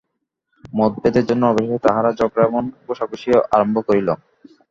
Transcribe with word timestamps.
মতভেদের 0.73 1.25
জন্য 1.25 1.43
অবশেষে 1.47 1.83
তাহারা 1.85 2.09
ঝগড়া 2.19 2.43
এবং 2.49 2.61
ঘুষাঘুষি 2.85 3.29
আরম্ভ 3.55 3.75
করিল। 3.87 4.09